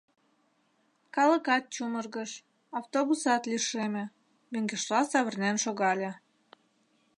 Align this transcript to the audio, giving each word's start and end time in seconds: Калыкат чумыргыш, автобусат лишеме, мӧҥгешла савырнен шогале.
Калыкат 1.15 1.63
чумыргыш, 1.73 2.31
автобусат 2.79 3.43
лишеме, 3.51 4.03
мӧҥгешла 4.51 5.01
савырнен 5.11 5.55
шогале. 5.63 6.11